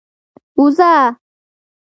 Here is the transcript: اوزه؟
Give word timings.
اوزه؟ 0.57 0.93